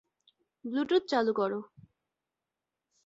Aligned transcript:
Bluetooth 0.65 1.03
চালু 1.07 1.31
করো। 1.33 1.59